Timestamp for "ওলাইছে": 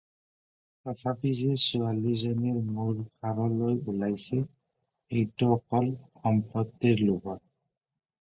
3.93-4.39